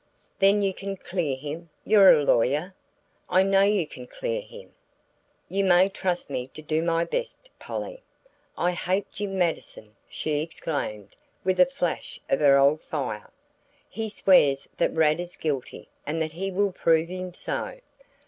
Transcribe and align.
"Then 0.39 0.63
you 0.63 0.73
can 0.73 0.97
clear 0.97 1.35
him 1.35 1.69
you're 1.85 2.11
a 2.11 2.23
lawyer. 2.23 2.73
I 3.29 3.43
know 3.43 3.61
you 3.61 3.85
can 3.85 4.07
clear 4.07 4.41
him!" 4.41 4.73
"You 5.47 5.63
may 5.63 5.89
trust 5.89 6.27
me 6.27 6.47
to 6.55 6.61
do 6.63 6.81
my 6.81 7.05
best, 7.05 7.51
Polly." 7.59 8.01
"I 8.57 8.71
hate 8.71 9.11
Jim 9.11 9.37
Mattison!" 9.37 9.95
she 10.09 10.41
exclaimed, 10.41 11.15
with 11.43 11.59
a 11.59 11.67
flash 11.67 12.19
of 12.31 12.39
her 12.39 12.57
old 12.57 12.81
fire. 12.81 13.29
"He 13.91 14.09
swears 14.09 14.67
that 14.77 14.91
Rad 14.95 15.19
is 15.19 15.37
guilty 15.37 15.87
and 16.03 16.19
that 16.19 16.33
he 16.33 16.49
will 16.49 16.71
prove 16.71 17.07
him 17.09 17.31
so. 17.35 17.79